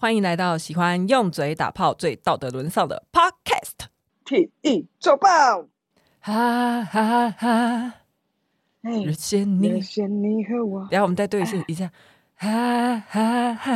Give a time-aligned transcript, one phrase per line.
[0.00, 3.88] 欢迎来到喜欢用嘴打炮、最道德沦丧的 Podcast。
[4.24, 5.28] 体液周报，
[6.20, 7.92] 哈哈哈！
[8.80, 10.80] 热线你，热线你和我。
[10.84, 11.90] 等下我们再对一次，一下，
[12.34, 13.74] 哈哈哈！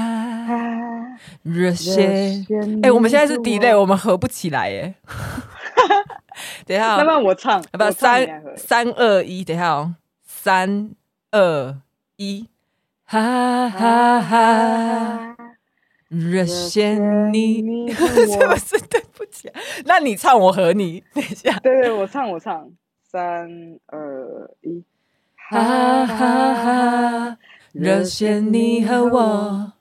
[1.43, 2.47] 热线，
[2.83, 4.95] 哎，我们现在是 delay，我们合不起来耶。
[6.65, 10.91] 等一下，那么我唱，不，三三二一，等一下哦，三
[11.33, 11.83] 二
[12.17, 12.49] 一，
[13.05, 15.37] 哈哈哈！
[16.15, 19.51] 热线你，你 是不是对不起？
[19.85, 21.03] 那你唱，我和你。
[21.13, 22.71] 等一下，对对，我唱，我唱。
[23.03, 23.49] 三
[23.87, 24.85] 二一，
[25.37, 27.39] 哈哈哈！
[27.73, 29.73] 热线你和我。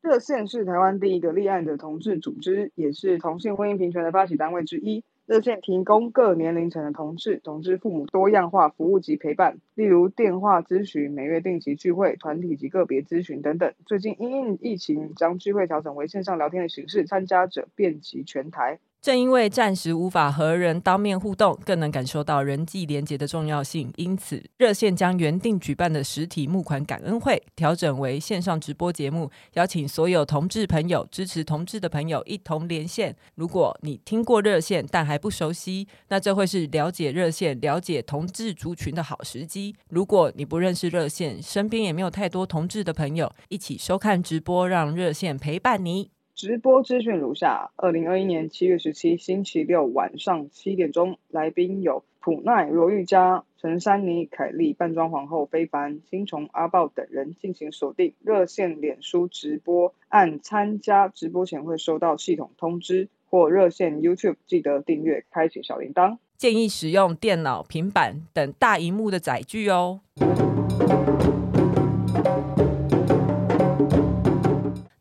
[0.00, 5.02] 热线是台湾第一个立案的同志组织，也是同性婚姻平权的发起单位之一。
[5.32, 13.72] 热线提供各年龄层的同志、同志父母多样化服务及陪伴，例如电话咨询、每月定期聚会、团体及个别咨询等等。
[13.86, 18.78] 最近因应疫情，将聚会调整为线上聊天的形式，参加者遍及全台。
[19.02, 33.16] 正因为暂时无法和人当面互动，更能感受到人际连结的重要性，因此热线将原定举办的实体募款感恩会调整为线上直播节目，邀请所有同志朋友、支持同志的朋友一同连线。
[33.34, 39.74] 如果你听过热线但还不熟悉，那这会是了解热线、了解同志族群的好时机。
[39.88, 46.10] 如果你不认识热线，身边也没有太多同志的朋友，一起收看直播，让热线陪伴你。
[46.34, 66.16] 直播资讯如下：二零二一年七月十七星期六晚上七点钟，来宾有普奈、罗玉佳、陈珊妮、凯莉、扮装皇后非凡、星虫、阿豹等人进行锁定热线脸书直播，按参加直播前会收到系统通知，或热线 YouTube 记得订阅，开启小铃铛。
[66.38, 70.00] 建议使用电脑、平板等大萤幕的载具哦。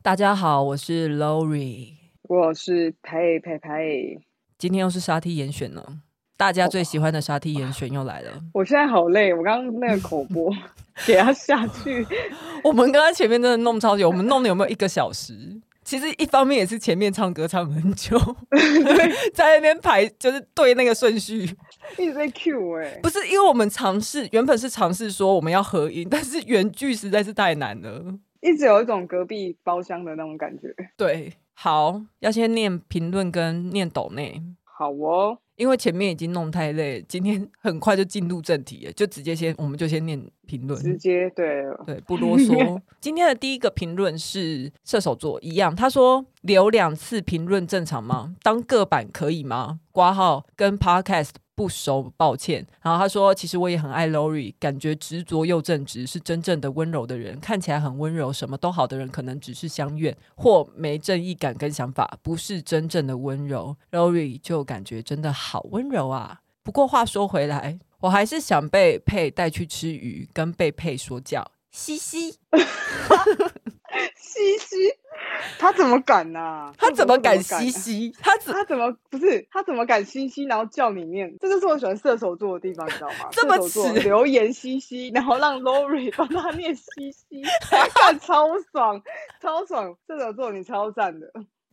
[0.04, 1.90] 大家好，我是 Lori，
[2.24, 4.20] 我是佩佩佩。
[4.58, 5.86] 今天又是沙 T 严选了，
[6.36, 8.32] 大家最喜欢的沙 T 严选又来了。
[8.56, 10.52] 我现在好累，我刚刚那个口播
[11.06, 12.04] 给他下去。
[12.66, 15.62] 我们刚刚前面真的弄超久，我们弄了有没有一个小时？
[15.84, 18.18] 其实一方面也是前面唱歌唱很久，
[19.36, 21.44] 在那边排就是对那个顺序，
[22.00, 28.16] 一直在 Q 哎、欸，不是因为我们尝试原本是尝试说我们要合音，但是原句实在是太难了。
[28.42, 30.74] 一直有一种隔壁包厢的那种感觉。
[30.98, 34.42] 对，好，要先念评论跟念抖内。
[34.64, 40.82] 好哦，因为前面已经弄太累，今天 很快就进入正题了，就直接先，我们就先念评论。
[40.82, 42.82] 直接对对，不啰嗦。
[43.00, 48.36] 今天的第一个评论是射手座，一样，他说留两次评论正常吗？
[48.42, 49.80] 当个版可以吗？
[49.92, 51.30] 挂号跟 Podcast。
[51.62, 52.66] 不熟，抱歉。
[52.82, 57.40] 然后他说：“其实我也很爱 Lori，感觉执着又正直，是真正的温柔的人。
[57.40, 63.78] 看起来很温柔，什么都好的人，可能只是相怨或没正义感跟想法，不是真正的温柔。
[63.92, 66.40] Lori 就感觉真的好温柔啊。
[66.64, 72.40] 不过话说回来，我还是想被佩带去吃鱼，跟被佩说教，嘻嘻，
[74.16, 74.76] 嘻 嘻。”
[75.60, 76.74] 他怎么敢呢、啊？
[76.78, 78.12] 他怎么敢嘻嘻？
[78.22, 79.46] 他怎他怎么不是？
[79.52, 80.44] 他怎么敢嘻嘻？
[80.46, 83.30] 然后叫你念，这就是我喜欢射手座的地方，你知道吗？
[83.34, 87.42] 这么射手座留言嘻嘻，然后让 Lori 帮他念嘻嘻，
[87.94, 89.02] 看超爽，
[89.42, 89.96] 超爽！
[90.08, 91.32] 射手座你超赞的。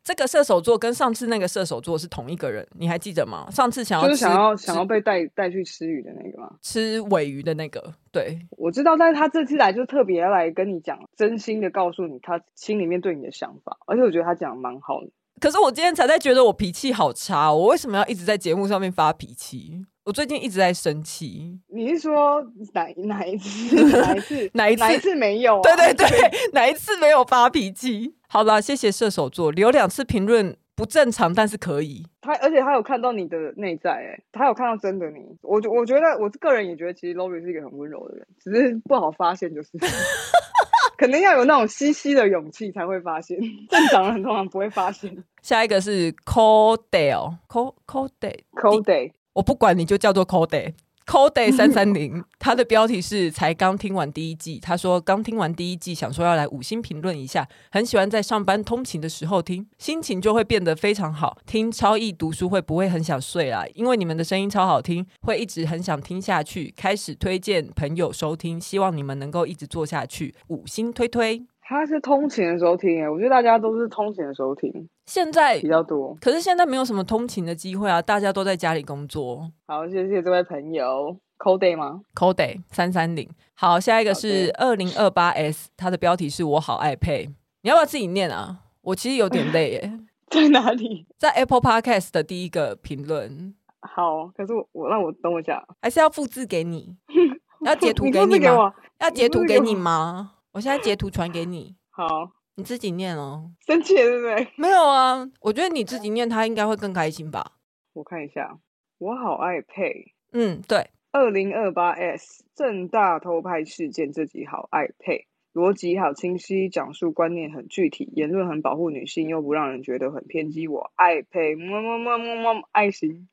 [0.09, 3.47] 这个射手座跟上次那个射手座是同一个人，你还记得吗？
[3.51, 6.51] 上次想要就是想要想要被带带去吃鱼的那个吗？
[6.63, 8.97] 吃尾鱼的那个，对，我知道。
[8.97, 15.11] 但是他这次来就特别要来跟你讲，真心的告诉你他心里面对你的想法，而且我觉得他讲的蛮好的。
[15.43, 19.85] 可是我今天才在觉得我脾气好差，我为什么要一直在节目上面发脾气？
[20.09, 21.61] 我最近一直在生气。
[21.67, 22.43] 你是说
[22.73, 23.77] 哪哪一次？
[23.99, 24.51] 哪一次？
[24.55, 24.81] 哪一次？
[24.87, 25.63] 哪一次没有啊？
[25.63, 28.15] 对对对，哪一次没有发脾气？
[28.27, 32.07] 好啦，谢谢射手座留两次评论不正常，但是可以。
[32.23, 35.19] 他而且他有看到你的内在，哎，他有看到真的你。
[35.43, 39.69] 我我觉得我个人也觉得，其实 Lori 是一个很温柔的人，只是不好发现，就是
[40.97, 43.39] 可能要有那种嘻嘻的勇气才会发现。
[43.69, 45.23] 正常人通常不会发现。
[45.43, 54.59] 下一个是 Codale，Cod Codale，Codale，我不管你就叫做 Cold Day，Cold Day 三三零，他的标题是才刚听完第一季。
[54.59, 57.47] 他说刚听完第一季，想说要来五星评论一下。
[57.71, 61.39] 很喜欢在上班通勤的时候听，心情就会变得非常好。
[61.47, 63.65] 听超易读书会不会很想睡啦？
[63.75, 66.75] 因为你们的声音超好听，会一直很想听下去。
[66.77, 70.35] 开始推荐朋友收听，希望你们能够一直做下去。
[70.49, 71.47] 五星推推。
[71.69, 74.73] 他是通勤的时候听，哎，我觉得大家都是通勤的时候听，
[75.05, 76.17] 现在比较多。
[76.19, 79.53] 可是现在没有什么通勤的机会啊，大家都在家里工作。
[79.67, 83.29] 好，谢谢这位朋友，Cold Day 吗？Cold Day 三三零。
[83.53, 87.27] 好，下一个是二零二八 S，它的标题是我好爱配，
[87.61, 88.61] 你要不要自己念啊？
[88.81, 89.93] 我其实有点累耶。
[90.31, 91.07] 在哪里？
[91.19, 93.55] 在 Apple Podcast 的第一个评论。
[93.83, 96.97] 好，可是我我让我等我一下，还是要复制给你？
[97.67, 98.73] 要截图给你吗？
[98.99, 100.33] 你要截图给你吗？
[100.53, 101.77] 我现在截图传给你。
[101.91, 102.07] 好，
[102.55, 103.51] 你自己念哦。
[103.67, 104.49] 生气了对不对？
[104.57, 107.53] 没有啊，我觉得你自己念，他应该会更开心吧。
[107.93, 108.59] 我看一下，
[108.99, 110.15] 我好爱配。
[110.33, 110.91] 嗯，对。
[111.11, 120.69] 二零二八 S 正大偷拍事件，自己好爱配，逻辑好清晰，讲述观念很具体，言论很保护女性，又不让人觉得很偏激。
[120.69, 123.29] 我爱配，么么么么么爱心。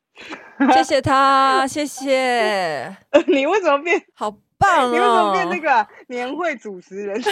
[0.73, 2.95] 谢谢他，谢谢。
[3.27, 4.31] 你为什么变好
[4.65, 4.91] 棒哦？
[4.91, 7.21] 你为什么变那个、啊、年会主持人？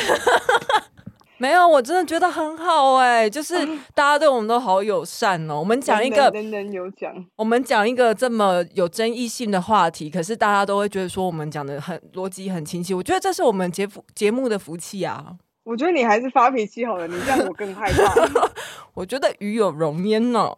[1.40, 5.60] 没有，我真的觉得很好哎，就是大家对我们都好友善哦。
[5.60, 12.94] 我们讲一个人人有奖，我们讲一个这么有争议性的话题，可是大家都会觉得说我们讲的很逻辑很清晰。
[12.94, 15.36] 我觉得这是我们节目节目的福气啊。
[15.66, 18.50] 我觉得你还是发脾气好了，你这样我更害怕。
[18.94, 20.56] 我觉得与有荣焉呢。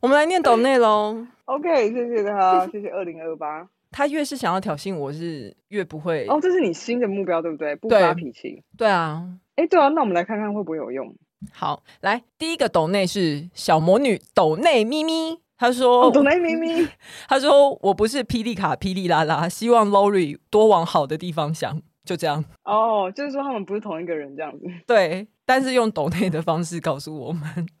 [0.00, 1.26] 我们来念抖内喽。
[1.44, 3.66] OK，谢谢他，谢谢二零二八。
[3.90, 6.26] 他越是想要挑衅我，是越不会。
[6.28, 7.74] 哦，这是你新的目标，对不对？
[7.76, 8.62] 不发脾气。
[8.76, 9.24] 对啊。
[9.56, 11.14] 哎，对啊，那我们来看看会不会有用。
[11.52, 16.86] 好，来第一个抖内是小魔女抖内咪咪，他说抖内咪咪，
[17.28, 22.44] 他说我不是霹雳卡霹雳拉拉，希望 Lori 多往好的地方想，就这样。
[22.64, 24.66] 哦，就是说他们不是同一个人这样子。
[24.86, 25.26] 对。
[25.48, 27.42] 但是用抖内的方式告诉我们，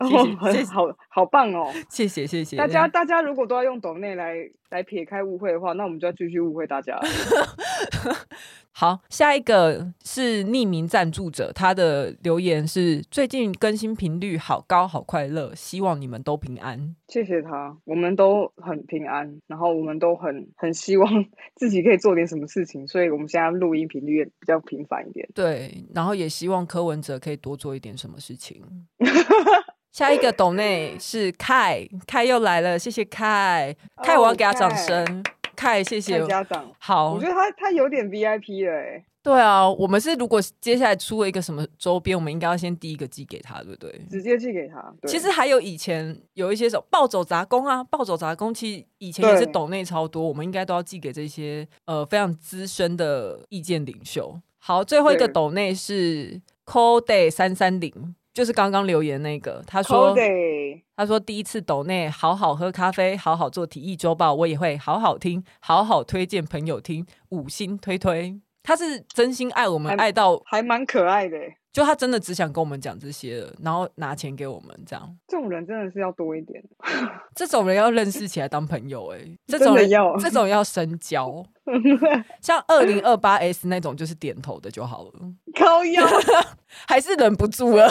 [0.72, 1.70] 好好棒哦！
[1.90, 4.36] 谢谢谢谢大家，大家如果都要用抖内来
[4.70, 6.98] 来撇开误会的话，那我们就要继续误会大家。
[8.80, 16.94] 好，下一个是匿名赞助者，他的留言是：最近更新频率好高，好快乐，希望你们都平安。
[17.08, 21.10] 谢谢他，我们都很平安，然后我们都很很希望
[21.56, 25.28] 自己可以做点什么事情，所以我们现在录音频率也比较频繁一点。
[25.34, 28.62] 对，然后也希望柯文哲可以多做一点什么事情。
[29.90, 35.24] 下一个抖内是凯，凯又来了，谢谢凯，凯，oh, 我要给他掌声。
[35.58, 36.70] 凯，谢谢家长。
[36.78, 39.04] 好，我觉得他他有点 VIP 了哎。
[39.20, 44.00] 对啊，我们是如果接下来出了一个什么周边，我们应该要先第一个寄给他，对不对？
[44.08, 44.94] 直接寄给他。
[45.08, 54.40] 其实还有以前有一些什么暴走杂工啊，暴走杂工其实以前也是抖内超多，我们应该都要寄给这些呃非常资深的意见领袖。
[54.58, 58.14] 好，最后一个抖内是 Cold Day 三三零。
[58.32, 60.14] 就是刚刚留言那个，他说
[60.98, 68.40] 他说第一次抖内好好喝咖啡，好好做体育周报，我也会好好听，好好推荐朋友听，五星推推。
[68.64, 71.36] 他是真心爱我们，爱到还蛮可爱的。
[71.72, 75.16] 就他真的只想跟我们讲这些了，然后拿钱给我们这样。
[75.28, 76.60] 这种人真的是要多一点，
[77.32, 81.46] 这种人要认识起来当朋友哎、欸，这种人要这种要深交。
[82.42, 85.12] 像二零二八 S 那种就是点头的就好了，
[85.54, 86.04] 高腰
[86.88, 87.88] 还是忍不住了，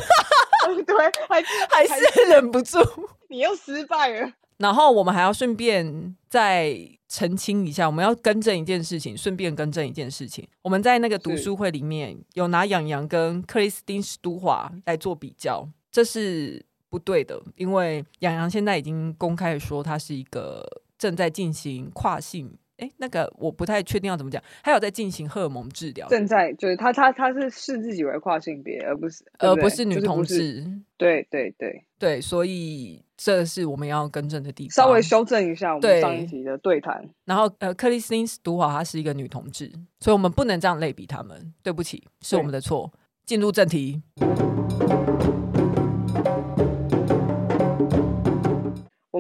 [0.86, 0.96] 对，
[1.30, 2.80] 还是还是忍不住，
[3.30, 4.32] 你又失败了。
[4.58, 6.76] 然后我们还要顺便再
[7.08, 10.48] 澄清一下，我们要更正一件事情，顺便更正一件事情。
[10.64, 20.66] 我们在那个读书会里面有拿杨洋跟克里斯汀·史都华来做比较，这是不对的，因为杨洋现在已经公开说他是一个
[20.98, 22.58] 正在进行跨性。
[22.78, 24.42] 哎，那个我不太确定要怎么讲。
[24.64, 30.66] 还有在进行荷尔蒙治疗，正在就是他他他是视自己为跨性别，而不是而不是女同志。
[30.98, 34.72] 对对对对，所以这是我们要更正的地方。
[34.72, 37.08] 稍微修正一下我们上一集的对谈。
[37.26, 41.54] 然后呃，克里斯汀·史都华她是一个女同志，所以我们不能这样类比他们。
[41.62, 42.92] 对不起，是我们的错。
[43.26, 44.02] 进入正题。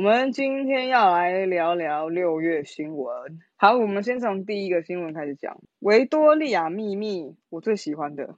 [0.07, 3.39] 们今天要来聊聊六月新闻。
[3.57, 5.57] 好，我们先从第一个新闻开始讲。
[5.79, 8.35] 维多利亚秘密，我最喜欢的。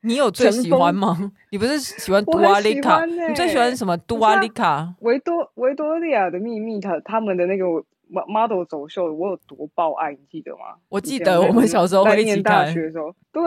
[0.00, 1.32] 你有最喜欢吗？
[1.52, 2.96] 你不是喜欢杜阿丽卡？
[2.96, 3.96] 欸、你最喜欢什么？
[3.98, 4.94] 杜阿丽卡？
[4.98, 7.64] 维多维多利亚的秘密，他他们的那个
[8.08, 10.74] model 走秀，我有多爆爱，你记得吗？
[10.88, 12.66] 我记得我们小时候会一起看。
[12.66, 13.42] 大学的时候，对，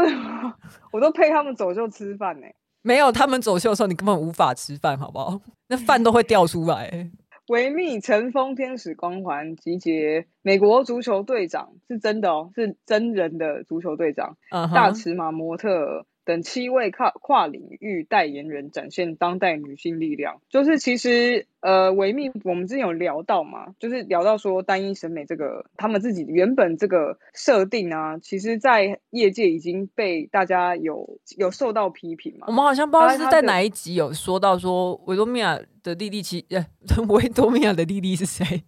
[0.94, 2.48] 我都陪他们走秀吃饭呢。
[2.84, 5.42] 没有他们走秀的时候，你根本无法吃饭，好不好？
[5.68, 7.10] 那饭都会掉出来。
[7.50, 14.76] 维密尘封天使光环，集结美国足球队长，是真的哦，是真人的足球队长，uh huh.
[14.76, 20.40] 大尺码模特等七位跨跨领域代言人展现当代女性力量。
[20.48, 32.46] 就是其实呃，维密我们之前有聊到嘛，就是聊到说单一审美这个他们自己原本这个设定啊，其实在业界已经被大家有有受到批评嘛。
[32.46, 36.64] 我们好像不知道是在哪一集有说到说维多米亚的弟弟其呃，
[37.10, 38.64] 维多米亚的弟弟是谁？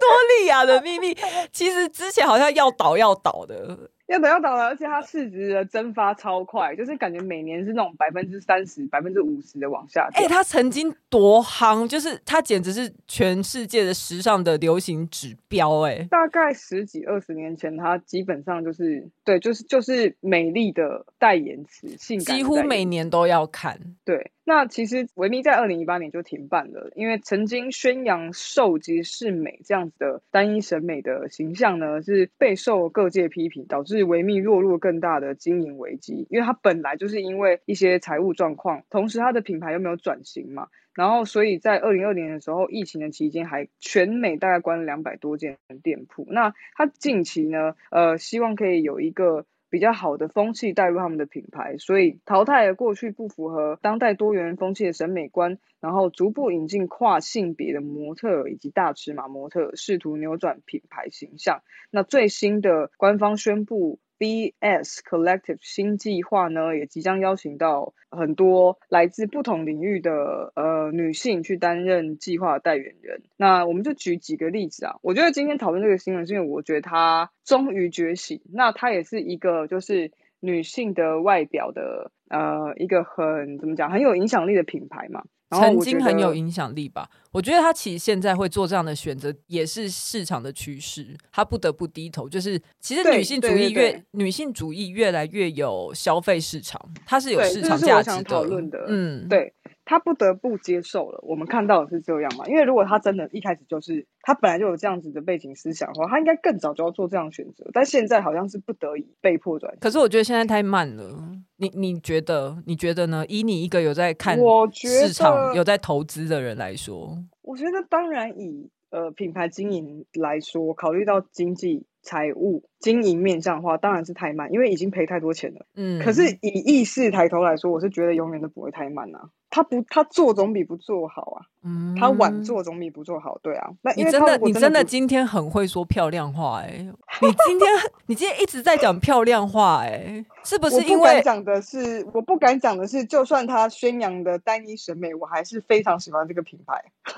[0.00, 1.16] 多利亚的秘密，
[1.52, 3.90] 其实之前好像要倒要倒的。
[4.06, 10.20] 要倒要倒了，而且它市值的蒸发超快，就是感觉每年是那种百分之三十、百分之五十的往下掉。
[10.20, 15.80] 哎、欸，它曾经多夯，就是它简直是全世界的时尚的流行指标。
[15.86, 23.80] 哎，大概十几二十年前，它基本上就是对，就是就是美丽的代言词，性感几乎每年都要看。
[24.04, 33.94] 对，那其实维密在二零一八年就停办了，因为曾经宣扬瘦即是美这样子的单一审美的形象呢，是备受各界批评，导致。
[33.94, 46.26] 是维密落入更大的经营危机，因为它本来就是因为一些财务状况，同时它的品牌又没有转型嘛，然后所以在二零二零年的时候，疫情的期间还全美大概关了两百多间店铺。
[46.30, 49.46] 那它近期呢，呃，希望可以有一个。
[49.70, 61.62] 比较好的风气带入他们的品牌，所以淘汰了过去不符合当代多元风气的审美观，然后逐步引进跨性别的模特以及大尺码模特，试图扭转品牌形象。
[61.90, 63.98] 那最新的官方宣布。
[64.18, 73.22] VS Collective 新计划呢，也即将邀请到很多来自不同领域的呃女性去担任计划代言人。
[73.36, 74.96] 那我们就举几个例子啊。
[75.02, 78.40] 我觉得今天讨论这个新闻，是因为我觉得她终于觉醒。
[78.52, 85.24] 那她也是一个就是女性的外表的呃一个很怎么讲很有影响力的品牌嘛。
[85.50, 87.08] 曾经很有影响力吧？
[87.34, 91.16] 我觉得他其实现在会做这样的选择，也是市场的趋势。
[91.32, 98.22] 他不得不低头，就是其实女性主义越女性主义越来越有消费市场，它是有市场价值的。
[98.22, 99.52] 讨论的，嗯，对。
[99.86, 102.46] 他不得不接受了，我们看到的是这样嘛？
[102.46, 107.66] 因为如果他真的一开始就是他本来就有这样子的背景思想的话，他应该更早就要做这样选择。
[107.70, 109.76] 但现在好像是不得已被迫转。
[109.78, 111.36] 可是我觉得现在太慢了。
[111.56, 112.56] 你你觉得？
[112.64, 113.26] 你觉得呢？
[113.28, 114.38] 以你一个有在看
[114.72, 117.16] 市场、有在投资的人来说，
[117.54, 125.64] 我觉得当然以呃品牌经营来说，考虑到经济、财务、经营面向的话，当然是太慢，因为已经赔太多钱了。
[125.74, 125.98] 嗯。
[126.04, 129.30] 可是以意识抬头来说，我是觉得永远都不会太慢啊。
[129.48, 131.46] 他不，他做总比不做好啊。
[131.62, 133.70] 嗯，他晚做总比不做好，对啊。
[133.82, 136.92] 那因为你真的，你真的今天很会说漂亮话哎、欸！
[137.22, 137.68] 你今天，
[138.06, 140.98] 你今天一直在讲漂亮话哎、欸，是不是因为？
[140.98, 146.84] 我不敢讲的是，我不敢讲的是，就算他宣扬的单一审美，我还是非常喜欢这个品牌。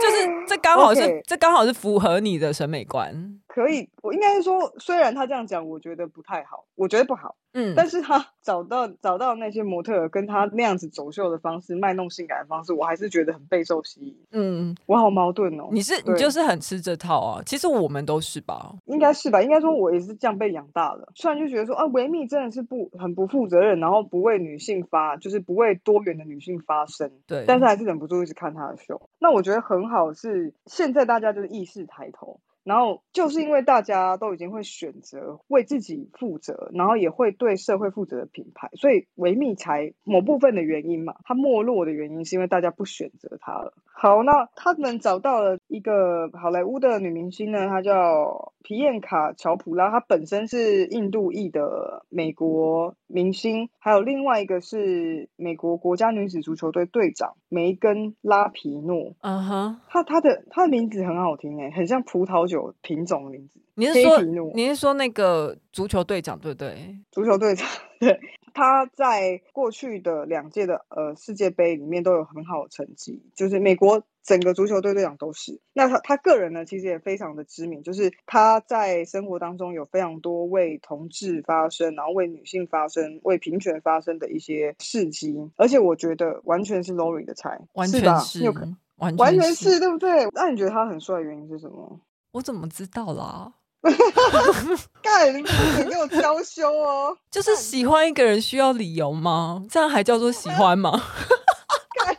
[0.00, 1.20] 就是这刚好是.
[1.26, 3.38] 这刚好是符合你的审美观。
[3.46, 7.36] 可以，我应该是说，虽然他这样讲，我觉得不太好，我觉得不好。
[7.52, 14.16] 嗯，但是他 找到找到那些模特，跟他那样子走秀的方式，卖弄性感的方式，我还是觉得很备受吸引。
[14.30, 15.68] 嗯，我好矛盾哦。
[15.72, 17.42] 你是你就是很吃这套啊？
[17.44, 18.72] 其实我们都是吧？
[18.86, 19.42] 应该是吧？
[19.42, 21.08] 应该说我也是这样被养大的。
[21.16, 27.10] 虽然就觉得说啊，维密真的是不很不负责任，然后不为女性发，就是不为多元的女性发声。
[27.26, 29.00] 对，但是还是忍不住一直看他的秀。
[29.18, 32.38] 那我觉得很好，是现在大家就是意识抬头。
[32.64, 43.72] 然后就是因为大家都已经会选择为自己负责，然后也会对社会负责的品牌，所以维密才某部分的原因嘛，它没落的原因是因为大家不选择它了。
[43.92, 59.14] 好，那他们找到了一个好莱坞的女明星呢，她叫皮燕卡乔普拉，她本身是印度裔的美国明星，还有另外一个是美国国家女子足球队队长梅根拉皮诺。
[59.20, 63.60] 嗯哼，她她的她的名字很好听诶，很像葡萄酒品种的名字。
[63.74, 64.22] 你是说
[64.54, 66.96] 你是说那个足球队长对不对？
[67.10, 67.66] 足球队长
[68.00, 68.18] 对。
[68.52, 75.60] 他在过去的两届的呃世界杯里面都有很好的成绩，就是美国整个足球队队长都是。
[75.72, 85.38] 那他他个人呢，其实也非常的知名，就是他在生活当中有非常多为同志发声，然后为女性发声，为平权发声的一些事迹。
[85.54, 88.60] 而且我觉得完全是 Lori 的菜，完全是，是吧？
[88.96, 90.26] 完全是，完全是对不对？
[90.32, 92.00] 那你觉得他很帅的原因是什么？
[92.32, 93.52] 我怎么知道啦？
[95.02, 97.16] 干，你给我娇羞哦！
[97.30, 99.64] 就是喜欢一个人需要理由吗？
[99.70, 100.92] 这样还叫做喜欢吗？
[102.04, 102.16] 干，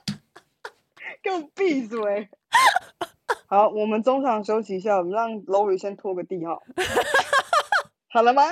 [1.21, 2.29] 给我闭嘴！
[3.45, 6.57] 好，我们中场休息一下，我们让 Lori 先拖个地哈。
[8.09, 8.43] 好了吗？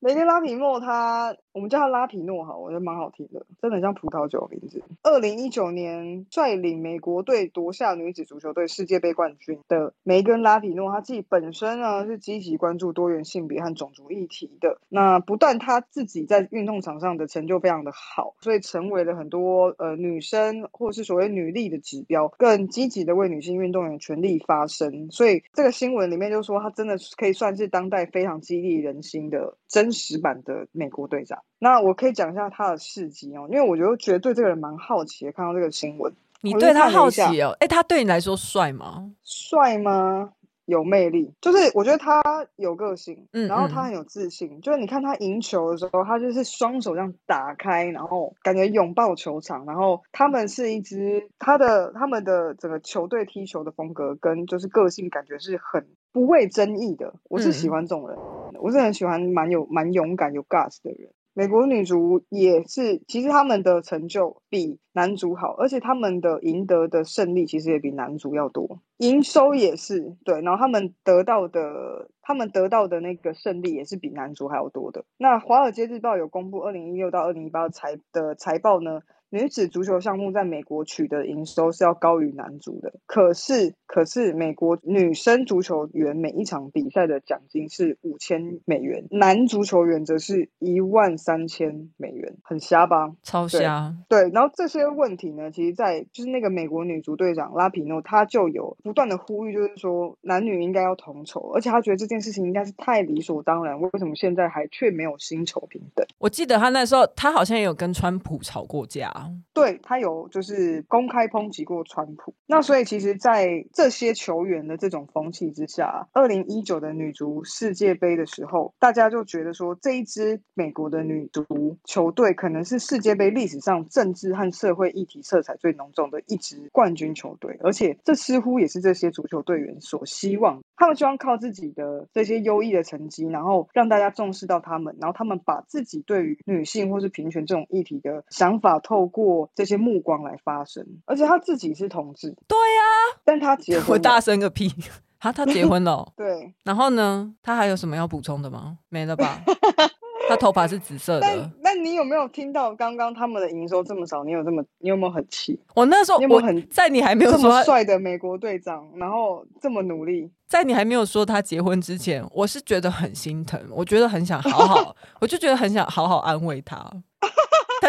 [0.00, 4.82] 梅根拉皮莫他我们叫他拉皮诺好，我觉得蛮好听的，真的很像葡萄酒名字。
[5.02, 14.78] 二零一九年率领美国队夺下女子足球队世界杯冠军的梅根拉皮诺，她自己本身呢是积极关注多元性别和种族议题的。
[14.88, 25.10] 那不但她自己在运动场上的成就非常的好，所以成为了很多呃女生或是所谓女力的指标，更积极的为女性运动员权利发声。
[25.10, 31.37] 所以这个新闻里面就说，她真的可以算是当代非常激励人心的真实版的美国队长。
[31.58, 37.50] 那我可以讲一下他的事迹哦，因为我觉得觉得对这个人蛮好奇的，看到这个新闻，你对他好奇哦？
[37.60, 39.10] 哎、欸，他对你来说帅吗？
[39.24, 40.32] 帅吗？
[40.66, 42.22] 有魅力，就是我觉得他
[42.56, 57.14] 有个性，嗯，然后他很有自信，就是你看他赢球的时候，他就是双手这样打开，然后感觉拥抱球场，然后他们是一支他的他们的整个球队踢球的风格跟就是个性，感觉是很不畏争议的。
[57.30, 61.08] 我是喜欢这种人，嗯、我是很喜欢蛮有蛮勇敢有 guts 的人。
[61.34, 75.04] 美国女足也是，其实他们的成就比男足好，而且他们的赢得的胜利其实也比男足要多，营收也是对，然后他们得到的，他们得到的那个胜利也是比男足还要多的。
[75.16, 79.00] 那《华尔街日报》有公布二零一六到二零一八财的财报呢？
[79.30, 93.12] 女子足球项目在美国取得营收是要高于男足的，可是可是美国女生足球员每一场比赛的奖金是五千美元，男足球员则是一万三千美元，很瞎吧？
[93.22, 93.94] 超瞎。
[94.08, 94.18] 对。
[94.18, 106.04] 对，然后这些问题呢，其实在就是那个美国女足队长拉皮诺，他就有不断的呼吁，就是说男女应该要同酬，而且他觉得这件事情应该是太理所当然，为什么现在还却没有薪酬平等？
[106.18, 109.12] 我记得他那时候他好像也有跟川普吵过架。
[109.52, 121.44] 对，他有就是公开抨击过川普，那所以其实，在这些球员的这种风气之下，二零一九的女足世界杯的时候，大家就觉得说，这一支美国的女足
[121.84, 139.50] 球队可能是世界杯历史上政治和社会议题色彩最浓重的一支冠军球队，而且这似乎也是这些足球队员所希望，他们希望靠自己的这些优异的成绩，然后让大家重视到他们，然后他们把自己对于女性或是平权这种议题的想法透过。
[139.54, 144.72] 这些目光来发声，而且他自己是同志，对呀、啊，但他结 婚，我大声个屁，
[145.18, 148.78] 他他结婚了、哦， 对，然后呢，他还有什么要补充的吗？
[148.88, 149.42] 没了吧？
[150.28, 151.50] 他头发是紫色的。
[151.62, 154.22] 那你有没有听到刚刚他们的营收这么少？
[154.24, 155.58] 你有这么，你有没有很气？
[155.74, 166.92] 我那时候有有很在你还没有说帅的美国队长，然后这么努力，在你还没有说他结婚之前，我是觉得很心疼，我觉得很想好好，我就觉得很想好好安慰他。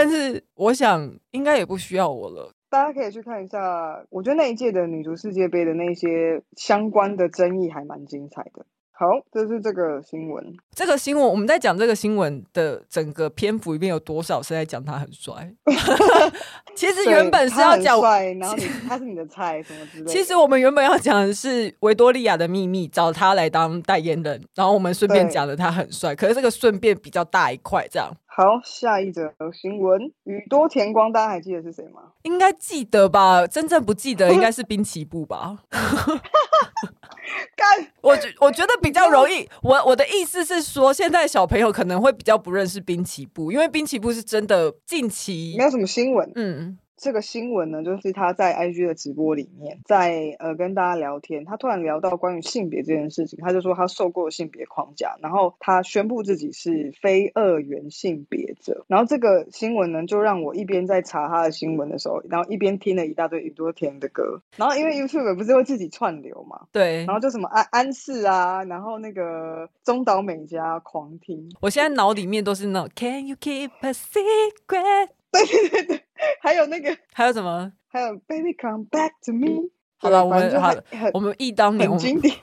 [0.01, 2.53] 但是我想应该也不需要我了。
[2.69, 8.65] 大家可以去看一下，我觉得那一届的女足世界杯的那些相关的争议还蛮精彩的。
[8.91, 10.45] 好，这是这个新闻。
[10.75, 15.53] 这个新闻我们在讲这个新闻的整个篇幅里面有多少是在讲他很帅？
[16.75, 20.11] 其实原本是要讲帅， 然后你他是你的菜什么之类的。
[20.11, 26.13] 其实我们原本要讲的是维多利亚的秘密，找他来当代言人，然后我们顺便讲了他很帅。
[26.13, 28.11] 可是这个顺便比较大一块，这样。
[28.39, 32.03] 好，下一则新闻，宇多田光，大家还记得是谁吗？
[32.21, 33.45] 应该记得吧？
[33.45, 35.57] 真正不记得应该是滨崎步吧。
[37.57, 39.45] 干， 我觉我觉得比较容易。
[39.61, 46.31] 我我的意思是说，现在小朋友可能会比较不认识滨崎步，因为滨崎步是真的近期没有什么新闻。
[46.35, 46.77] 嗯。
[46.99, 58.85] 这个新闻呢，就是他在 IG 的直播里面，在呃跟大家聊天，他突然聊到关于性别这件事情，他就说他受过性别框架，然后他宣布自己是非二元性别者。
[58.87, 64.41] 然后这个新闻呢，就让我一边在查他的新闻的时候，然后一边听了一大堆宇多田的歌。
[64.57, 71.49] 然后因为 YouTube 不是会自己串流嘛，对，然后就什么安安室啊，然后那个中岛美嘉狂听。
[71.61, 75.09] 我现在脑里面都是那种 Can you keep a secret？
[75.31, 76.01] 对对对对，
[76.41, 77.71] 还有那个，还有什么？
[77.87, 79.69] 还有 Baby Come Back to Me。
[79.97, 82.35] 好了，我们好了，我们忆当年，很经典。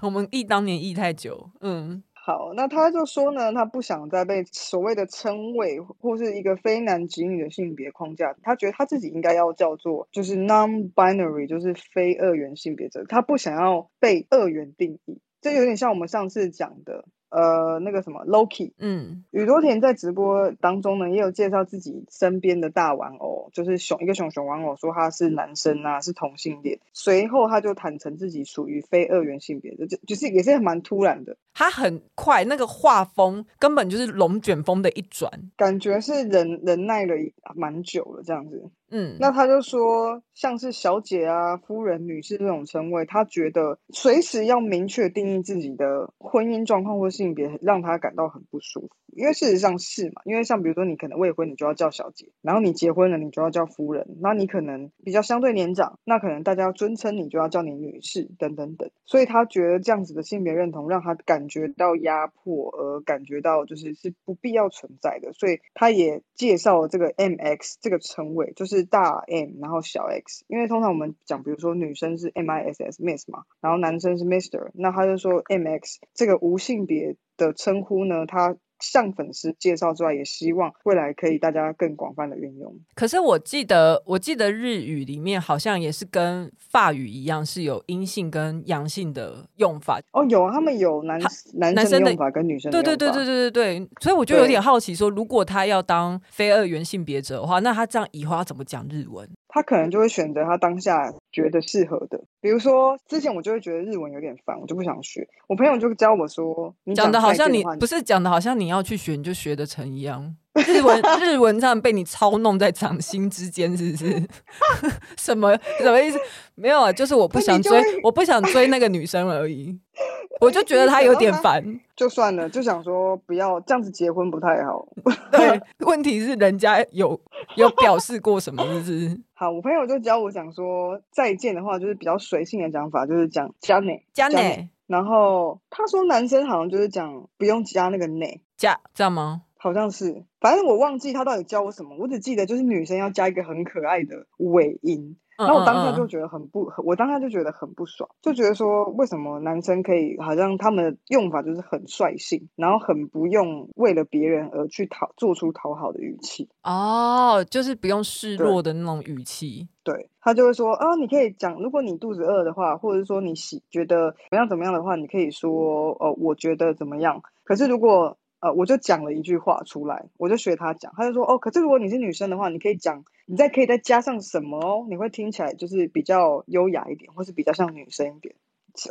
[0.00, 2.02] 我们 忆当年忆太久，嗯。
[2.12, 17.06] 好，那他就说呢，他不想再被所谓的称谓或是一个非男即女的性别框架，他觉得他自己应该要叫做就是 non-binary，就是非二元性别者，他不想要被二元定义，这有点像我们上次讲的。
[17.30, 26.78] 呃，那个什么，Loki，嗯，宇多田在直播当中呢，也有介绍自己身边的大玩偶，就是熊一个熊熊玩偶，说他是男生啊，是同性恋。
[26.92, 31.36] 随后他就坦诚自己属于非二元性别的，就就是也是蛮突然的。
[31.52, 37.14] 他很快，那个画风根本就是龙卷风的一转，感觉是忍忍耐了
[37.54, 38.70] 蛮久了这样子。
[38.90, 48.90] 嗯，那他就说，像是小姐啊、夫人、女士这种称谓，他觉得随时要明确定义自己的婚姻状况或性别，让他感到很不舒服。
[49.14, 54.06] 因为事实上是嘛，因为像比如说你可能未婚，你就要叫小姐，然后你结婚了，你就要叫夫人。
[54.20, 58.90] 那你可能比较相对年长，那可能大家要尊称你，就要叫你女士等等等。
[59.04, 65.32] 所以他觉得这样子的性别认同让他感觉到压迫，而感觉到就是是不必要存在的。
[65.32, 70.44] 所以他也介绍了这个 MX 这个称谓，就是是大 M 然后小 X。
[70.46, 78.56] 因为通常我们讲，比如说女生是 MISS Miss 嘛，然后男生是 Mister，那他就说 MX 这个无性别的称呼呢，它。
[78.80, 82.74] 向粉丝介绍之外，也希望未来可以大家更广泛的运用。
[82.94, 90.00] 可是我记得，我记得日语里面好像也是跟法语一样，是有阴性跟阳性的用法。
[90.12, 91.20] 哦，有啊，他们有男
[91.54, 92.90] 男生的用法跟女生的用法。
[92.90, 93.88] 对对对对对对对。
[94.00, 99.28] 所以我就有点好奇说，说如果他要当非二元性别者的话，那他这样以后要怎么讲日文？
[99.48, 105.26] 他可能就会选择他当下觉得适合的，比如说之前我就会觉得日文有点烦，我就不想学。
[105.48, 110.36] 我朋友就教我说，你讲的好像你不是讲的好像你要去学你就学得成一样。
[110.66, 114.28] 日文 日文这样被你操弄在掌心之间，是不是？
[115.16, 116.18] 什么什么意思？
[116.54, 119.78] 没有啊，就是我不想追，我不想追那个女生而已。
[120.40, 121.62] 我就觉得他有点烦，
[121.96, 124.86] 就算了，就想说不要这样子结婚不太好。
[125.32, 127.20] 对，问题是人家有
[127.56, 129.20] 有表示过什么，是不是？
[129.34, 134.68] 好，我朋友就教我讲说再见的话，就是比较随性的讲法，就是讲加内加内。
[134.86, 139.42] 然后他说男生好像就是讲不用加那个内加，这样吗？
[139.58, 145.18] 好像是，反正我忘记他到底教我什么，我只记得就是女生要加一个很可爱的尾音。
[145.36, 159.68] 然后我当下就觉得很不，我当下就觉得很不爽，就觉得说为什么男生可以好像他们的用法就是很率性，然后很不用为了别人而去讨做出讨好的语气哦，就是不用示弱的那种语气。
[159.84, 167.22] 对，他就会说啊，你可以讲，如果你肚子饿的话，或者说你喜觉得怎么样怎么样的话，你可以说呃，我觉得怎么样。
[167.44, 178.34] 可是如果呃，我就讲了一句话出来，我就学他讲，他就说哦，可是如果你是女生的话，你可以讲，你再可以再加上什么哦，你会听起来就是比较优雅一点，或是比较像女生一点。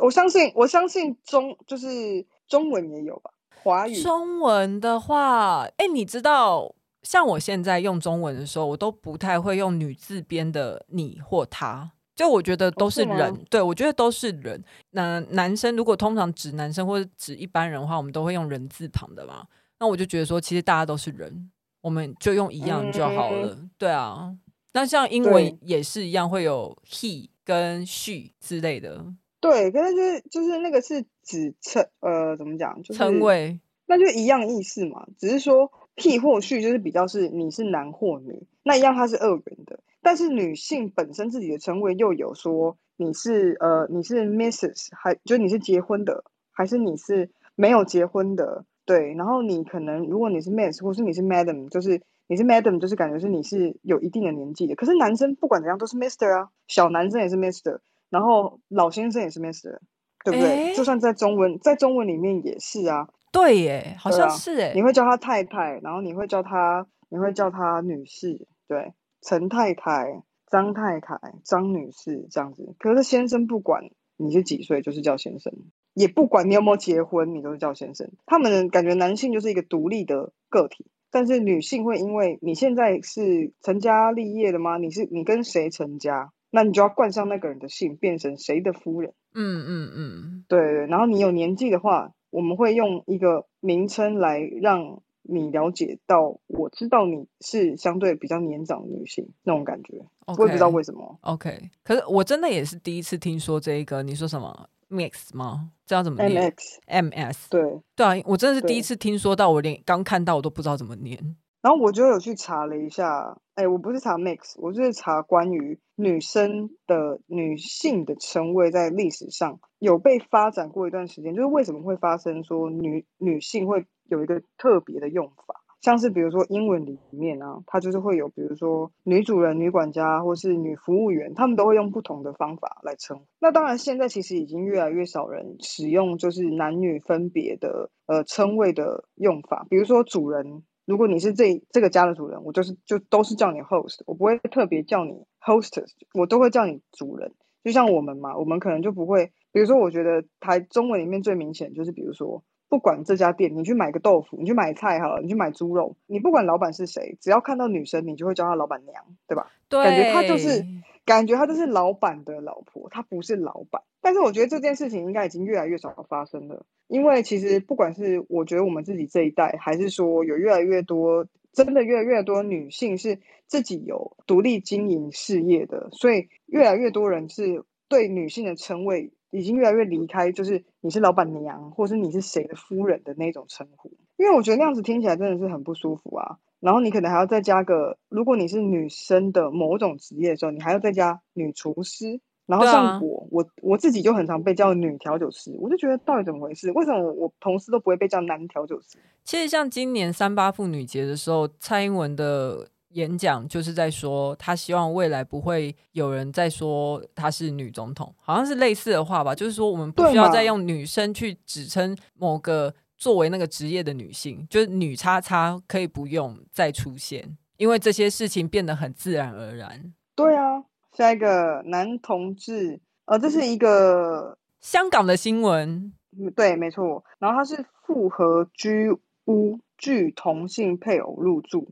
[0.02, 3.30] 我相信，我相信中就是中文也有吧，
[3.62, 3.94] 华语。
[4.02, 11.92] 中文的话，哎，你知道，像我现在用中文的时候，我都不太会用女字边的你或他。
[12.18, 14.60] 就我觉得都是人，是对，我觉得都是人。
[14.90, 19.46] 那男生如果通常指男生或者指一般人的话，我们都会用人字旁的嘛。
[19.78, 21.48] 那我就觉得说，其实大家都是人，
[21.80, 23.56] 我们就用一样就好了。
[23.56, 24.36] 嗯、对啊，
[24.72, 29.06] 那像英文也是一样，会有 he 跟 she 之类的。
[29.38, 35.06] 对，可是就是就是那个是指称呃怎么讲，就是称谓，那就一样意思嘛。
[35.16, 39.78] 只是说 he 或 she 就是比较是你是男或女，那一样它是二元的。
[40.08, 59.76] 但是女性本身自己的称谓又有说你是呃你是 Mrs 还就你是结婚的还是你是没有结婚的对，然后你可能如果你是 Miss 或是你是 Madam 就是你是 Madam 就是感觉是你是有一定的年纪的，可是男生不管怎样都是 Mister 啊，小男生也是 Mister，然后老先生也是 Mister，
[60.24, 60.68] 对不对？
[60.68, 68.94] 欸、就算在中文在中文里面也是啊，对耶，好像是哎、啊，你会叫他太太，然后你会叫他你会叫他女士，对。
[69.20, 75.52] 陈太太、张太太、张女士这样子，可是先生不管你是几岁，就是叫先生，
[75.94, 78.10] 也不管你有没有结婚，你都是叫先生。
[78.26, 84.78] 他们感觉男性就是一个独立的个体，但是女性会因为你现在是成家立业的吗？
[84.78, 89.12] 你是你跟谁成家，那你就要冠上那个人的姓，变成谁的夫人。
[89.34, 90.86] 嗯嗯嗯，对对。
[90.86, 95.02] 然后你有年纪的话，我们会用一个名称来让。
[95.30, 101.18] 你了解到，我知道你是相对比较年长的女性那种感觉，okay, 我也不知道为什么。
[101.20, 105.70] OK，可是我真的也是第一次听说这一个，你说什么 mix 吗？
[105.84, 106.50] 这要怎么念
[106.86, 107.62] ？mx，ms，对
[107.94, 111.36] 对啊，我真的是第一次听说到，我连刚看到我都不知道怎么念。
[111.60, 133.20] 然后我就有去查了一下，哎，我不是查 mix，我就是查关于女生的女性的称谓在历史上有被发展过一段时间，就是为什么会发生说女女性会有一个特别的用法，像是比如说英文里面啊，它就是会有比如说女主人、女管家或是女服务员，他们都会用不同的方法来称。
[133.38, 140.64] 那当然现在其实已经越来越少人使用就是男女分别的呃称谓的用法，比如说主人。
[140.88, 147.34] 如果你是这这个家的主人，我就是就都是叫你 host，我不会特别叫你 hostess，我都会叫你主人。
[147.62, 159.50] 就像我们嘛，我们可能就不会，比如说，我觉得台中文里面最明显就是，比如说不管这家店，你去买个豆腐，你去买菜好了，你去买猪肉，你不管老板是谁，只要看到女生，你就会叫她老板娘，对吧？
[159.68, 160.64] 对，感觉她就是
[161.06, 163.82] 感觉她就是老板的老婆，她不是老板。
[164.02, 179.10] 但是我觉得这件事情应该已经越来越少发生了，因为其实不管是我觉得我们自己这一代，还是说有越来越多真的越来越多女性是自己有独立经营事业的，所以越来越多人是对女性的称谓。
[179.30, 186.38] 已经越来越离开，就是你是老板娘，或是你是谁的夫人的那种称呼，因为我觉得那样子听起来真的是很不舒服啊。
[186.60, 192.20] 然后你可能还要再加个，如果你是女生的某种职业的时候，你还要再加女厨师。
[192.46, 196.72] 然后像我，啊、我我自己就很常被叫女调酒师，我就觉得到底怎么回事？
[196.72, 198.98] 为什么我，我同事都不会被叫男调酒师？
[199.22, 202.68] 其实像今年三八妇女节的时候，蔡英文的。
[202.90, 209.34] 演讲就是在说，他希望未来不会有人再说她是女总统，好像是类似的话吧。
[209.34, 219.92] 就是说，我们不需要再用女生去指称某个作为那个职业的女性，就是女叉叉可以不用再出现，因为这些事情变得很自然而然。
[220.14, 220.64] 对啊，
[220.96, 225.92] 下一个男同志，呃，这是一个 香港的新闻，
[226.34, 227.04] 对，没错。
[227.18, 228.90] 然后他是复合居
[229.26, 231.68] 屋，拒同性配偶入住。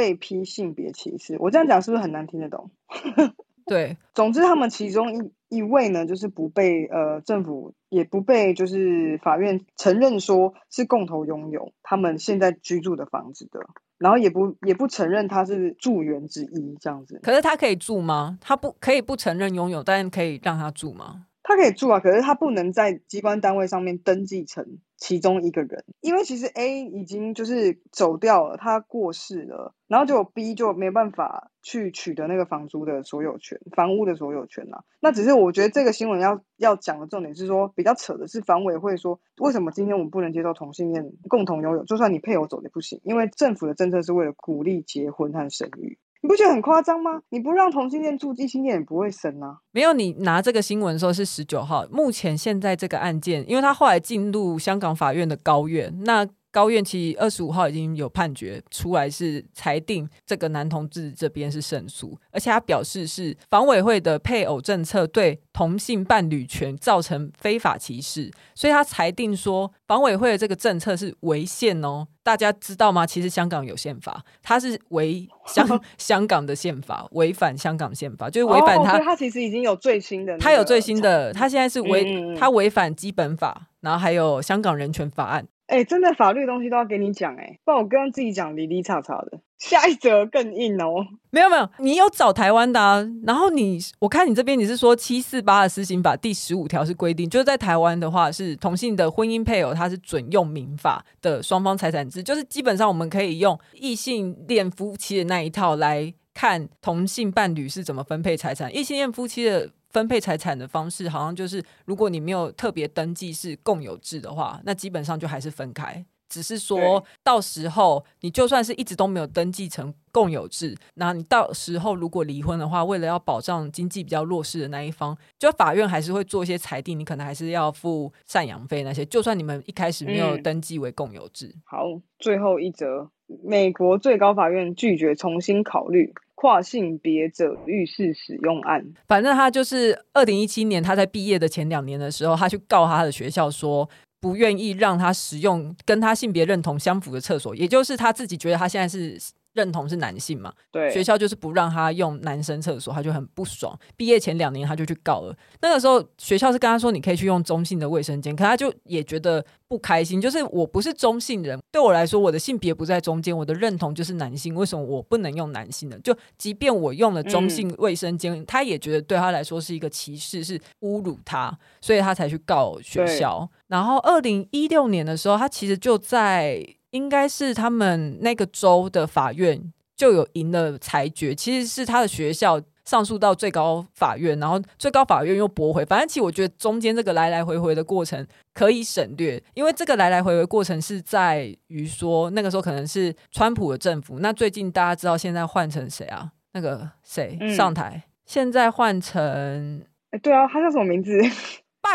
[0.00, 2.70] 被批性别歧视，我这样讲是不是很难听得懂？
[3.66, 13.60] 对，总之他们其中一一位呢，就是不被呃政府也不被就是法院承认说是共同拥有他们现在居住的房子的，
[13.98, 17.20] 然后也不也不承认他是住员之一这样子。
[17.22, 18.38] 可是他可以住吗？
[18.40, 21.26] 他不可以不承认拥有，但可以让他住吗？
[21.50, 34.84] 他可以住啊，可是他不能在机关单位上面登记成其中一个人，因为其实 A 已经就是走掉了，他过世了，然后就 B 就没办法去取得那个房租的所有权，房屋的所有权了。
[35.00, 45.98] 那只是我觉得这个新闻要要讲的重点是说，比较扯的是房委会说，为什么今天我们不能接受同性恋共同拥有，就算你配偶走也不行，因为政府的政策是为了鼓励结婚和生育。
[46.22, 47.20] 你不觉得很夸张吗？
[47.30, 49.58] 你不让同性恋住，异性恋也不会生啊。
[49.72, 56.26] 没有，你拿这个新闻说是十九号，目前现在这个案件，因为他后来进入香港法院的高院，那。
[56.50, 72.06] 高院其实二十五号已经有判决出来，是裁定这个男同志这边是胜诉，而且他表示是房委会的配偶政策对同性伴侣权造成非法歧视，所以他裁定说房委会的这个政策是违宪哦。
[72.22, 73.06] 大家知道吗？
[73.06, 78.98] 其实香港有宪法，它是违香 香港的宪法，违反香港宪法，就是违反他。
[78.98, 85.46] 他、哦、其实已经有最新的，他有最新的，他现在是违他违反基本法，然后还有香港人权法案。
[85.70, 89.40] 哎、真的法律东西都要给你讲哎、不然我刚刚自己讲离离叉叉的。
[89.60, 93.06] 下一则更硬哦，没有没有，你有找台湾的啊。
[93.24, 109.70] 然后你，我看你这边你是说七四八的施行法第十五条是规定，就是在台湾的话是同性的婚姻配偶，他是准用民法的双方财产制，就是基本上我们可以用异性恋夫妻的那一套来看同性伴侣是怎么分配财产，异性恋夫妻的。
[109.90, 116.04] 分配财产的方式好像就是，如果你没有特别登记是共有制的话，那基本上就还是分开。
[116.28, 129.04] 只是说到时候你就算是一直都没有登记成共有制，那你到时候如果离婚的话，为了要保障经济比较弱势的那一方，就法院还是会做一些裁定，你可能还是要付赡养费那些。
[129.06, 131.48] 就算你们一开始没有登记为共有制。
[131.48, 131.62] 嗯。
[131.64, 131.84] 好，
[132.20, 133.10] 最后一则，
[133.42, 136.14] 美国最高法院拒绝重新考虑。
[136.40, 143.86] 跨性别者浴室使用案，反正他就是二零一七年他在毕业的前两年的时候，他去告他的学校说
[144.22, 149.18] 不愿意让他使用跟他性别认同相符的厕所，也就是他自己觉得他现在是。
[149.54, 150.52] 认同是男性嘛？
[150.70, 153.76] 对，学校就是不让他用男生厕所，他就很不爽。
[153.96, 155.36] 毕业前两年他就去告了。
[155.60, 160.20] 那个时候学校是跟他说，你可以去用中性的卫生间，可他就也觉得不开心。
[160.20, 164.54] 就是我不是中性人，对我来说，我的性别不在中间，我的认同就是男性。
[164.54, 165.98] 为什么我不能用男性的？
[166.00, 173.48] 就即便我用了中性卫生间，嗯，他也觉得对他来说是一个歧视，是侮辱他，所以他才去告学校。
[173.66, 176.64] 然后二零一六年的时候，他其实就在。
[176.90, 185.84] 应该是他们那个州的法院就有赢了裁决，其实是他的学校上诉到最高法院，然后最高法院又驳回。
[185.84, 196.32] 反正其实我觉得中间这个来来回回的过程可以省略，因为这个来来回回过程是在于说那个时候可能是川普的政府，那最近大家知道现在换成谁啊？
[196.52, 197.92] 那个谁上台？
[197.94, 201.12] 嗯、现在换成哎，对啊，他叫什么名字？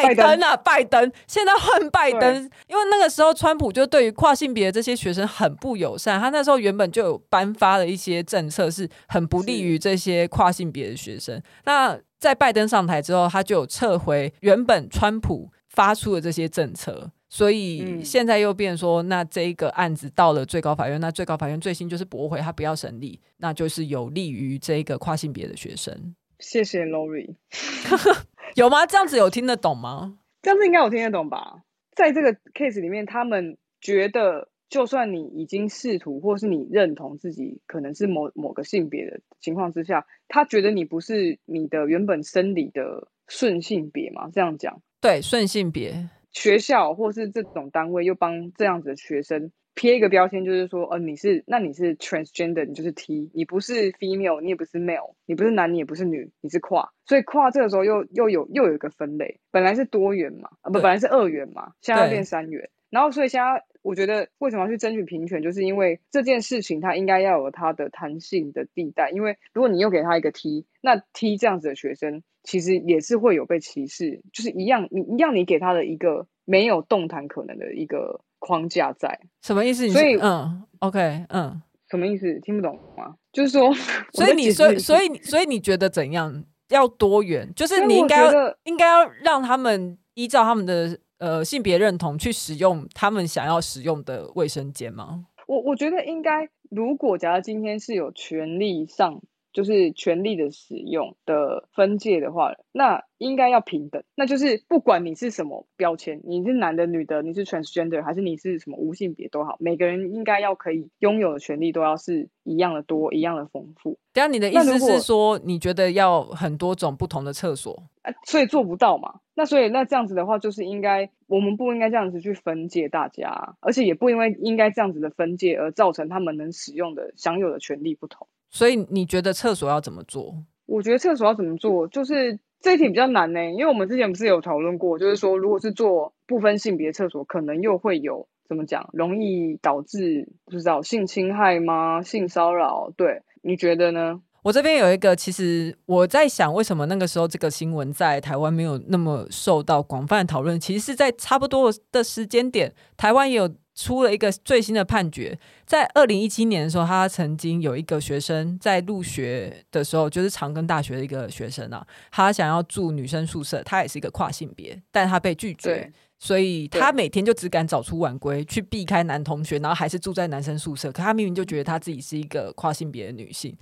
[0.03, 1.11] 拜登啊，拜登！
[1.27, 11.41] 现在换拜登，因为那个时候川普就对于跨性别的这些学生很不友善，他那时候原本就有颁发了一些政策，是很不利于这些跨性别的学生。
[11.65, 26.15] 那在拜登上台之后，他就有撤回原本川普发出的这些政策，所以现在又变说，那这一个案子到了最高法院，那最高法院最新就是驳回，他不要审理，那就是有利于这一个跨性别的学生。
[26.39, 27.35] 谢谢 Lori，
[28.55, 28.85] 有吗？
[28.85, 30.19] 这样子有听得懂吗？
[30.41, 31.63] 这样子应该有听得懂吧？
[31.95, 44.29] 在这个 case 里面，他们觉得，就算你已经试图，或是你认同自己可能是某某个性别的情况之下，他觉得你不是你的原本生理的顺性别嘛？
[44.31, 46.09] 这样讲，对，顺性别。
[46.31, 56.89] 学校或是这种单位又帮这样子的学生贴一个标签，就是说，呃，你是那你是 transgender，你就是 T，你不是 female，你也不是 male，你不是男，你也不是女，你是跨。
[57.05, 62.69] 所以跨这个时候又又有又有一个分类，本来是多元嘛，啊不，本来是二元嘛，现在变三元。
[62.89, 72.23] 然后所以现在我觉得为什么要去争取平权，就是因为这件事情它应该要有它的弹性的地带，因为如果你又给他一个 T，那 T 这样子的学生。
[72.47, 79.89] 其实也是会有被歧视，就是一样，你一样，你给他的一个没有动弹可能的一个框架在，什么意思？
[79.89, 82.39] 所以，嗯，OK，嗯，什么意思？
[82.41, 83.15] 听不懂吗？
[83.33, 83.73] 就是说，
[84.13, 86.43] 所以你，所以，所以，所以你觉得怎样？
[86.69, 87.51] 要多元？
[87.55, 88.31] 就是你应该，
[88.65, 95.25] 应该要让他们依照他们的呃性别认同去使用他们想要使用的卫生间吗？
[95.47, 99.21] 我我觉得应该，如果假如今天是有权利上。
[99.55, 104.03] 就是权利的使用的分界的话，那应该要平等。
[104.13, 113.97] 那就是不管你是什么标签，你是男的、女的，你是 transgender 还是你是什么无性别都好，每个人应该要可以拥有的权利都要是一样的多、一样的丰富。
[114.11, 117.81] 等下你的意思是说，你觉得要很多种不同的厕所？
[118.01, 119.21] 啊，所以做不到嘛？
[119.35, 128.27] 那所以那这样子的话，就是应该我们不应该这样子去分界大家，而且也不因为应该这样子的分界而造成他们能使用的、享有的权利不同。
[128.49, 130.35] 所以你觉得厕所要怎么做？
[130.65, 142.01] 我觉得厕所要怎么做，就是这一题比较难呢，因为我们之前不是有讨论过，就是说如果是做不分性别厕所，可能又会有怎么讲，容易导致不知道性侵害吗？
[142.01, 142.91] 性骚扰？
[142.97, 144.21] 对，你觉得呢？
[144.41, 150.59] 我这边有一个，其实我在想，为什么那个时候这个新闻在台湾没有那么受到广泛讨论？
[150.59, 153.49] 其实是在差不多的时间点，台湾也有。
[153.75, 170.89] 出了一个最新的判决，在二零一七年的时候，他曾经有一个学生在入学的时候，就是长庚大学的一个学生啊，他想要住女生宿舍，他也是一个跨性别，但他被拒绝，所以他每天就只敢早出晚归去避开男同学，然后还是住在男生宿舍。
[170.89, 173.53] 可他明明就觉得他自己是一个跨性别的女性，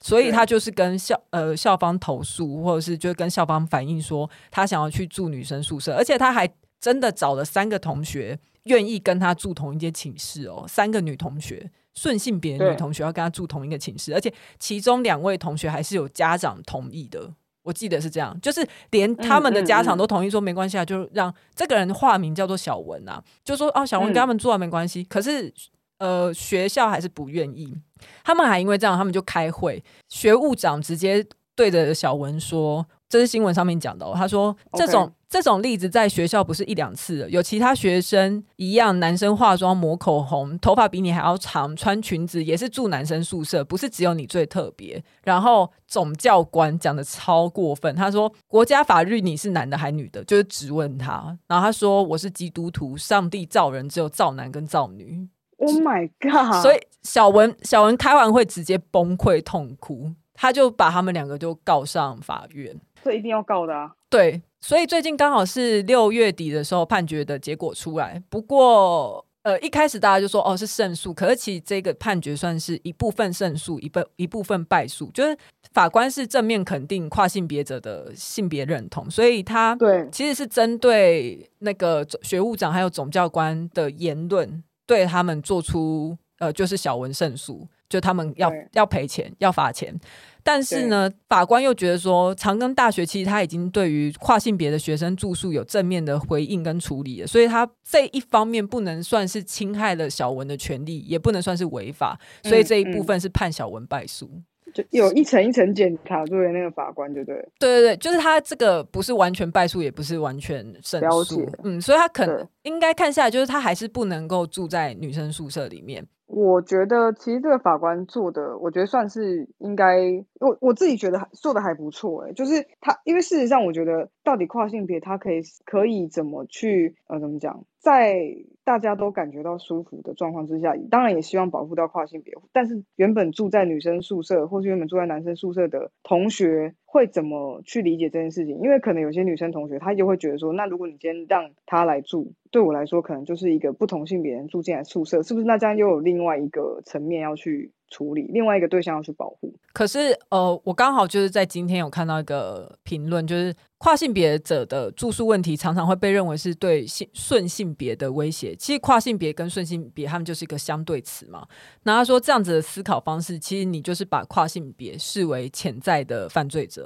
[0.00, 6.48] 所以他就是跟校呃校方投诉，或者是就跟校方反映说，他想要去住女生宿舍，而且他还
[6.80, 8.38] 真的找了三个同学。
[8.64, 17.32] 愿意跟他住同一间寝室哦，三个女同学，顺性别的女同学要跟他住同一个寝室，而且其中两位同学还是有家长同意的。
[17.62, 25.02] 我记得是这样，就是连他们的家长都同意说没关系啊，就让这个人化名叫做小文啊，就说哦，小文跟他们住啊没关系。
[25.04, 25.50] 可是
[25.96, 27.74] 呃，学校还是不愿意，
[28.22, 32.86] 他们还因为这样，他们就开会，学务长直接对着小文说。
[33.10, 45.00] 这是新闻上面讲的哦，他说这种.这种例子在学校不是一两次了，有其他学生一样，男生化妆抹口红，头发比你还要长，穿裙子也是住男生宿舍，不是只有你最特别。
[45.22, 51.38] 然后总教官讲的超过分，他说国家法律你是男的还女的，就是质问他。
[51.46, 55.28] 然后他说我是基督徒，上帝造人只有造男跟造女。
[55.58, 56.60] Oh my god！
[56.60, 62.74] 所以小文小文开完会直接崩溃痛哭，他就把他们两个就告上法院。
[63.02, 63.92] 这一定要告的啊！
[64.08, 68.22] 对，所以最近刚好是六月底的时候，判决的结果出来。
[68.28, 75.10] 不过，呃，一开始大家就说哦是胜诉，可是其实这个判决算是一部分胜诉，一部一部分败诉。
[75.12, 75.36] 就是
[75.72, 89.98] 法官是正面肯定跨性别者的性别认同，所以他对其实是针对那个学务长还有总教官的言论，对他们做出呃就是小文胜诉，就他们要要赔钱要罚钱。
[90.42, 104.26] 但是呢，法官又觉得说，长庚大学其实他已经对于跨性别的学生住宿有正面的回应跟处理了，所以他这一方面不能算是侵害了小文的权利，也不能算是违法，所以这一部分是判小文败诉。
[104.26, 107.36] 嗯嗯，就有一层一层检查，作为那个法官，对不对？
[107.58, 116.06] 对对对，就是他这个不是完全败诉，也不是完全胜诉，嗯，所以他可能应该看下来，就是他还是不能够住在女生宿舍里面。
[116.32, 128.14] 我觉得其实这个法官做的，我觉得算是应该，我我自己觉得做的还不错诶，就是他，因为事实上我觉得到底跨性别他可以可以怎么去呃怎么讲，在
[128.62, 138.58] 大家都感觉到舒服的状况之下，当然也希望保护到跨性别，但是原本住在女生宿舍或是原本住在男生宿舍的同学会怎么去理解这件事情？
[138.58, 145.46] 因为可能有些女生同学，她就会觉得说，那如果你今天让她来住，对我来说，可能就是一个不同性别人住进来宿舍，是不是？
[145.46, 149.54] 那这样又有另外一个层面要去处理，另外一个对象要去保护。
[149.72, 158.52] 可是，呃，我刚好就是在今天有看到一个评论，就是跨性别者的住宿问题常常会被认为是对性顺性别的威胁。
[158.56, 161.46] 其实，跨性别跟顺性别他们就是一个相对词嘛。
[161.84, 166.79] 那他说这样子的思考方式，其实你就是把跨性别视为潜在的犯罪者。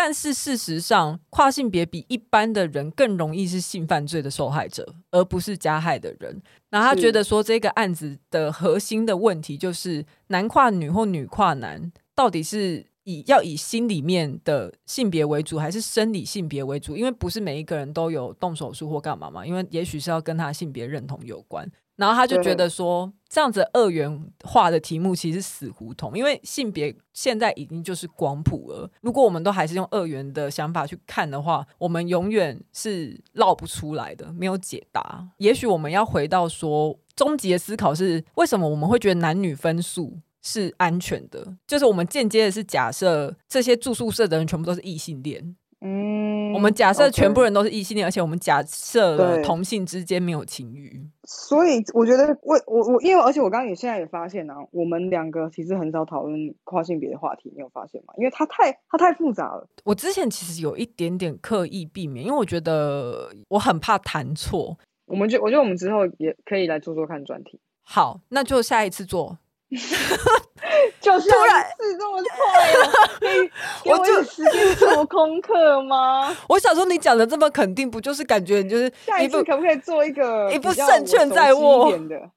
[0.00, 6.40] 但是事实上，跨性别比一般的人更容易是性犯罪的受害者，而不是加害的人。
[6.70, 16.96] 那他觉得说，这个案子的核心的问题就是男跨女或女跨男，到底是以要以心里面的性别为主，还是生理性别为主？
[16.96, 21.68] 因为不是每一个人都有动手术或干嘛嘛，因为也许是要跟他性别认同有关。
[21.98, 28.88] 然后他就觉得说，这样子二元化的题目其实是死胡同，因为性别现在已经就是光谱了。
[29.00, 35.28] 如果我们都还是用二元的想法去看的话，我们永远是绕不出来的，没有解答。
[35.38, 41.56] 也许我们要回到说，终极的思考是为什么我们会觉得男女分数是安全的？
[41.66, 45.56] 就是我们间接的是假设这些住宿舍的人全部都是异性恋。
[45.80, 58.14] 嗯，我们假设全部人都是异性恋.而且我们假设了同性之间没有情欲，所以我觉得我我我，因为而且我刚刚也现在也发现啊，我们两个其实很少讨论跨性别的话题，你有发现吗？
[58.18, 59.68] 因为它太它太复杂了。
[59.84, 64.76] 我之前其实有一点点刻意避免，因为我觉得我很怕谈错。
[65.06, 67.60] 我们就我觉得我们之后也可以来做做看专题。
[67.82, 69.38] 好，那就下一次做。
[71.00, 72.80] 就是突然是这么快哦！
[73.20, 73.50] 你
[73.90, 76.34] 我有时间做功课吗？
[76.48, 82.30] 我想说，你讲的这么肯定，不就是感觉你就是下一步可不可以做一个一步胜券在握的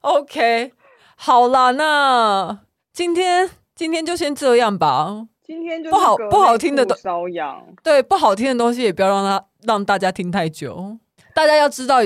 [0.00, 0.72] ？OK，
[1.16, 2.58] 好啦，那
[2.92, 5.26] 今天今天就先这样吧。
[5.44, 10.96] 今天就不好不好听的都瘙痒，对不好听的东西也不要让它让大家听太久。
[11.34, 11.98] 大家要知道，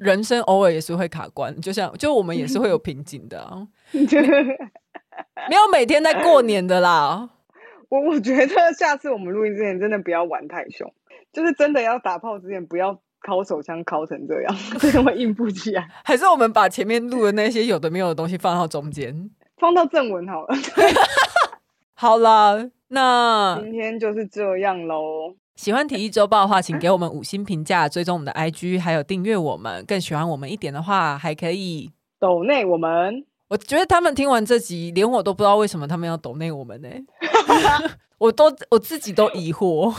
[0.00, 3.66] 人生偶尔也是会卡关，就像就我们也是会有瓶颈的啊。
[5.48, 7.30] 没有每天在过年的啦。
[7.88, 10.92] 我我觉得下次我们录音之前真的不要玩太凶，
[11.32, 15.88] 就是真的要打炮之前不要尻手枪尻成这样，真的会硬不起来。
[16.04, 20.54] 还是我们把前面录的那些有的没有的东西放到中间，放到正文好了。
[21.94, 25.34] 好了，那今天就是这样喽。
[25.56, 29.84] 喜欢体育周报的话，请给我们五星评价，追踪我们的 IG，还有订阅我们。
[29.84, 33.26] 更喜欢我们一点的话，还可以抖内我们。
[33.50, 36.88] 我觉得他们听完这集，连我都不知道为什么他们要抖内我们呢？
[38.18, 39.90] 我都我自己都疑惑。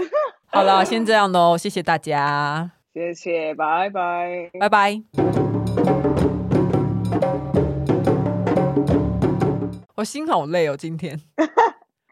[0.48, 5.02] 好了，先这样喽，谢谢大家，谢谢，拜拜，拜拜。
[9.96, 11.20] 我心好累哦，今天。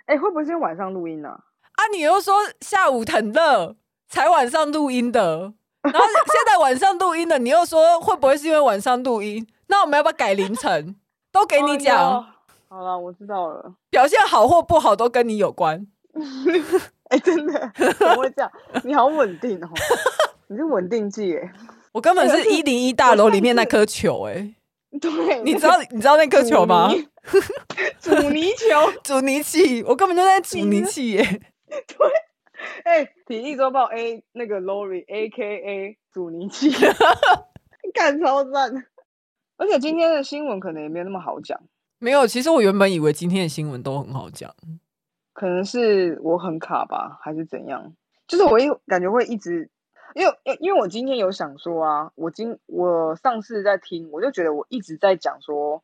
[0.04, 1.40] 哎、欸，会不会是晚上录音呢、啊？
[1.76, 3.74] 啊，你又说下午很热，
[4.06, 5.54] 才晚上录音的，
[5.92, 9.46] 然后现在晚上录音的，你又说会不会是因为晚上录音？
[9.66, 10.96] 那我们要不要改凌晨？
[11.30, 12.14] 都给你讲。
[12.14, 12.26] Oh, no.
[12.68, 13.74] 好了，我知道了。
[13.90, 15.86] 表现好或不好都跟你有关。
[17.10, 18.50] 哎、欸，真的怎么会这样？
[18.82, 19.68] 你好稳定哦，
[20.48, 21.52] 你是稳定剂哎。
[21.92, 24.54] 我根本是一零一大楼里面那颗球哎。
[25.00, 26.90] 对，你知道你知道那颗球吗？
[27.98, 31.40] 阻尼球，阻尼器，我根本就在阻尼器耶。
[31.68, 32.08] 对，
[32.84, 36.70] 哎、欸，体育周报 A 那个 Lori A K A 阻尼器，
[37.94, 38.86] 干超赞。
[39.56, 41.60] 而且今天的新闻可能也没有那么好讲。
[41.98, 44.54] 没有，其实我原本以为今天的新闻都很好讲。
[45.32, 47.94] 可能是我很卡吧，还是怎样？
[48.26, 49.70] 就是我一感觉会一直，
[50.14, 55.82] 因为因为我今天有想说啊，我今我上次在听，我就觉得我一直在讲说，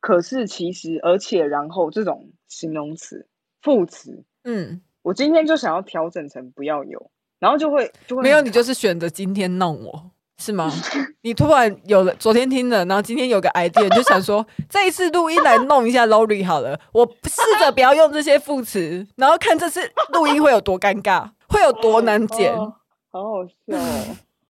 [0.00, 3.28] 可是其实而且然后这种形容词
[3.60, 10.10] 副词，嗯，我今天就想要调整成不要有，然后就会就会没有，你就是选择今天弄我。
[10.40, 10.70] 是吗？
[11.22, 16.78] 你突然有了，昨天听了，然后今天有个 idea，你就想说这一次录音来弄一下 Lori 好了。
[16.92, 19.80] 我试着不要用这些副词，然后看这次
[20.12, 22.54] 录音会有多尴尬，会有多难剪。
[22.54, 22.74] 哦，
[23.10, 24.16] 好好笑哦。